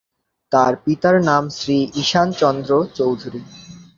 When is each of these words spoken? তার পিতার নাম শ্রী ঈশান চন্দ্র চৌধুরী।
তার 0.51 0.73
পিতার 0.83 1.15
নাম 1.21 1.43
শ্রী 1.49 1.77
ঈশান 1.93 2.27
চন্দ্র 2.31 2.71
চৌধুরী। 2.95 3.41